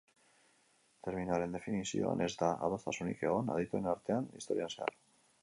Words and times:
Terminoaren 1.07 1.53
definizioan 1.57 2.23
ez 2.29 2.31
da 2.41 2.49
adostasunik 2.69 3.23
egon 3.29 3.53
adituen 3.59 3.93
artean 3.95 4.29
historian 4.41 4.75
zehar. 4.79 4.99